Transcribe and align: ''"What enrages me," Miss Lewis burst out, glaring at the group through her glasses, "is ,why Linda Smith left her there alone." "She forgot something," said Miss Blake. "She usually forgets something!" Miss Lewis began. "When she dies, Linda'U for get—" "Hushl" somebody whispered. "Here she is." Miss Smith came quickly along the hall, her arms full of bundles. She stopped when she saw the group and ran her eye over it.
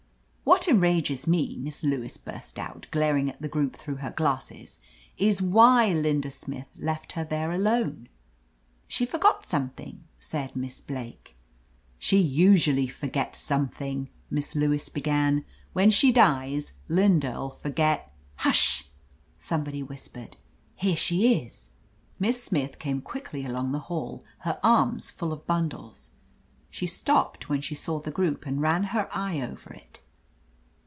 ''"What 0.51 0.67
enrages 0.67 1.27
me," 1.27 1.55
Miss 1.59 1.81
Lewis 1.81 2.17
burst 2.17 2.59
out, 2.59 2.85
glaring 2.91 3.29
at 3.29 3.41
the 3.41 3.47
group 3.47 3.73
through 3.73 3.95
her 3.97 4.11
glasses, 4.11 4.79
"is 5.17 5.41
,why 5.41 5.93
Linda 5.93 6.29
Smith 6.29 6.67
left 6.77 7.13
her 7.13 7.23
there 7.23 7.53
alone." 7.53 8.09
"She 8.85 9.05
forgot 9.05 9.45
something," 9.45 10.03
said 10.19 10.53
Miss 10.53 10.81
Blake. 10.81 11.37
"She 11.99 12.17
usually 12.17 12.87
forgets 12.89 13.39
something!" 13.39 14.09
Miss 14.29 14.53
Lewis 14.53 14.89
began. 14.89 15.45
"When 15.71 15.89
she 15.89 16.11
dies, 16.11 16.73
Linda'U 16.89 17.55
for 17.61 17.69
get—" 17.69 18.13
"Hushl" 18.39 18.87
somebody 19.37 19.81
whispered. 19.81 20.35
"Here 20.75 20.97
she 20.97 21.37
is." 21.37 21.69
Miss 22.19 22.43
Smith 22.43 22.77
came 22.77 23.01
quickly 23.01 23.45
along 23.45 23.71
the 23.71 23.79
hall, 23.87 24.25
her 24.39 24.59
arms 24.63 25.09
full 25.09 25.31
of 25.31 25.47
bundles. 25.47 26.09
She 26.69 26.87
stopped 26.87 27.47
when 27.47 27.61
she 27.61 27.75
saw 27.75 28.01
the 28.01 28.11
group 28.11 28.45
and 28.45 28.61
ran 28.61 28.85
her 28.91 29.07
eye 29.15 29.39
over 29.39 29.71
it. 29.73 29.99